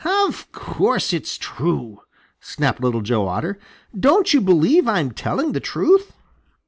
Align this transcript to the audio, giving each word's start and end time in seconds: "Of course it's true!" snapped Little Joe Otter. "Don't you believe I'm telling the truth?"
"Of 0.03 0.51
course 0.51 1.13
it's 1.13 1.37
true!" 1.37 1.99
snapped 2.39 2.81
Little 2.81 3.01
Joe 3.01 3.27
Otter. 3.27 3.59
"Don't 3.95 4.33
you 4.33 4.41
believe 4.41 4.87
I'm 4.87 5.11
telling 5.11 5.51
the 5.51 5.59
truth?" 5.59 6.11